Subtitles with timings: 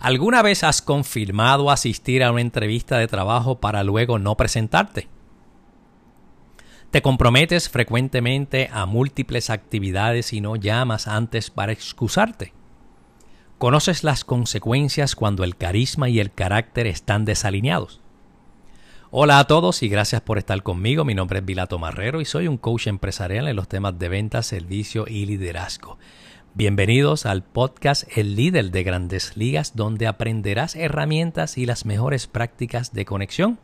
[0.00, 5.08] ¿Alguna vez has confirmado asistir a una entrevista de trabajo para luego no presentarte?
[6.90, 12.54] Te comprometes frecuentemente a múltiples actividades y no llamas antes para excusarte.
[13.58, 18.00] Conoces las consecuencias cuando el carisma y el carácter están desalineados.
[19.10, 21.04] Hola a todos y gracias por estar conmigo.
[21.04, 24.42] Mi nombre es Vilato Marrero y soy un coach empresarial en los temas de venta,
[24.42, 25.98] servicio y liderazgo.
[26.52, 32.92] Bienvenidos al podcast El líder de grandes ligas donde aprenderás herramientas y las mejores prácticas
[32.92, 33.60] de conexión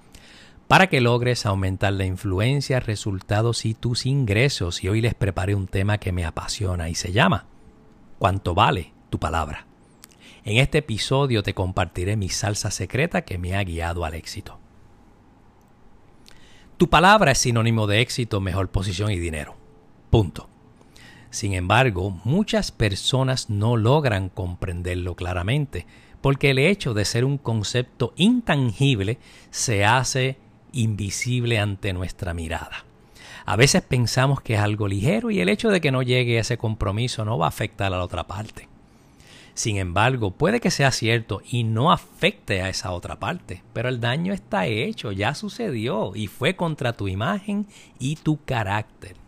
[0.68, 4.84] para que logres aumentar la influencia, resultados y tus ingresos.
[4.84, 7.46] Y hoy les preparé un tema que me apasiona y se llama
[8.20, 9.66] ¿Cuánto vale tu palabra?
[10.44, 14.60] En este episodio te compartiré mi salsa secreta que me ha guiado al éxito.
[16.76, 19.56] Tu palabra es sinónimo de éxito, mejor posición y dinero.
[20.08, 20.55] Punto.
[21.36, 25.84] Sin embargo, muchas personas no logran comprenderlo claramente,
[26.22, 29.18] porque el hecho de ser un concepto intangible
[29.50, 30.38] se hace
[30.72, 32.86] invisible ante nuestra mirada.
[33.44, 36.40] A veces pensamos que es algo ligero y el hecho de que no llegue a
[36.40, 38.66] ese compromiso no va a afectar a la otra parte.
[39.52, 44.00] Sin embargo, puede que sea cierto y no afecte a esa otra parte, pero el
[44.00, 47.66] daño está hecho, ya sucedió y fue contra tu imagen
[47.98, 49.25] y tu carácter.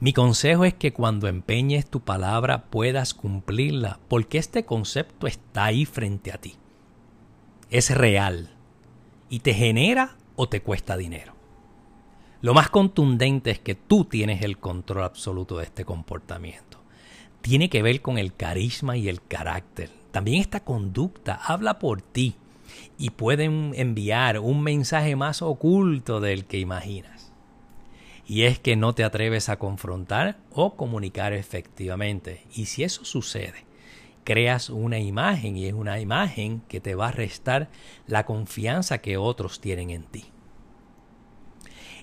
[0.00, 5.84] Mi consejo es que cuando empeñes tu palabra puedas cumplirla, porque este concepto está ahí
[5.84, 6.54] frente a ti.
[7.68, 8.48] Es real
[9.28, 11.34] y te genera o te cuesta dinero.
[12.40, 16.80] Lo más contundente es que tú tienes el control absoluto de este comportamiento.
[17.42, 19.90] Tiene que ver con el carisma y el carácter.
[20.12, 22.36] También esta conducta habla por ti
[22.96, 27.19] y pueden enviar un mensaje más oculto del que imaginas
[28.30, 32.46] y es que no te atreves a confrontar o comunicar efectivamente.
[32.54, 33.64] Y si eso sucede,
[34.22, 37.70] creas una imagen y es una imagen que te va a restar
[38.06, 40.26] la confianza que otros tienen en ti.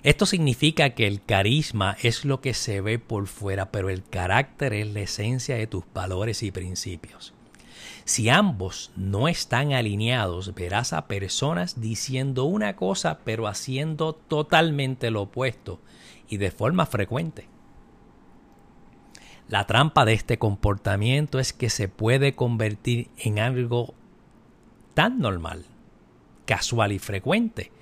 [0.02, 4.74] Esto significa que el carisma es lo que se ve por fuera, pero el carácter
[4.74, 7.32] es la esencia de tus valores y principios.
[8.08, 15.20] Si ambos no están alineados, verás a personas diciendo una cosa pero haciendo totalmente lo
[15.20, 15.78] opuesto
[16.26, 17.48] y de forma frecuente.
[19.46, 23.92] La trampa de este comportamiento es que se puede convertir en algo
[24.94, 25.66] tan normal,
[26.46, 27.72] casual y frecuente,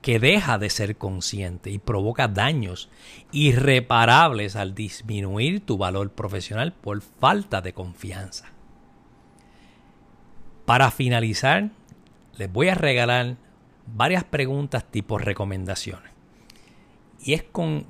[0.00, 2.88] que deja de ser consciente y provoca daños
[3.32, 8.51] irreparables al disminuir tu valor profesional por falta de confianza.
[10.72, 11.68] Para finalizar,
[12.38, 13.36] les voy a regalar
[13.94, 16.10] varias preguntas tipo recomendaciones.
[17.22, 17.84] Y es con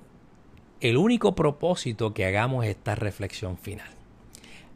[0.80, 3.86] el único propósito que hagamos esta reflexión final.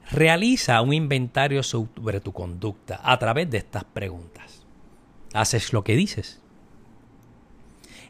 [0.09, 4.65] Realiza un inventario sobre tu conducta a través de estas preguntas.
[5.35, 6.41] ¿Haces lo que dices?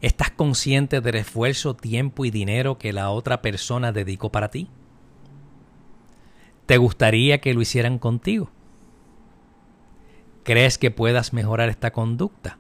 [0.02, 4.68] ¿Estás consciente del esfuerzo, tiempo y dinero que la otra persona dedicó para ti?
[6.66, 8.50] ¿Te gustaría que lo hicieran contigo?
[10.46, 12.56] ¿Crees que puedas mejorar esta conducta?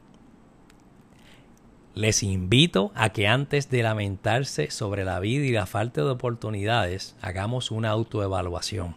[1.94, 7.14] Les invito a que antes de lamentarse sobre la vida y la falta de oportunidades,
[7.22, 8.96] hagamos una autoevaluación.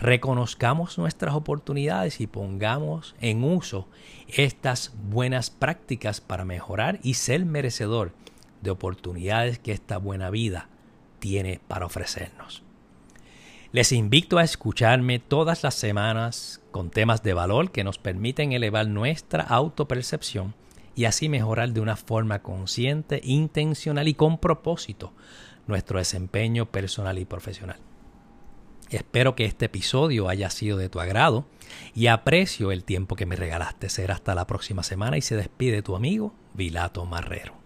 [0.00, 3.88] Reconozcamos nuestras oportunidades y pongamos en uso
[4.26, 8.12] estas buenas prácticas para mejorar y ser merecedor
[8.62, 10.70] de oportunidades que esta buena vida
[11.18, 12.62] tiene para ofrecernos.
[13.74, 18.86] Les invito a escucharme todas las semanas con temas de valor que nos permiten elevar
[18.86, 20.54] nuestra autopercepción
[20.94, 25.12] y así mejorar de una forma consciente, intencional y con propósito
[25.66, 27.78] nuestro desempeño personal y profesional.
[28.90, 31.44] Espero que este episodio haya sido de tu agrado
[31.96, 33.88] y aprecio el tiempo que me regalaste.
[33.88, 37.63] Será hasta la próxima semana y se despide tu amigo Vilato Marrero.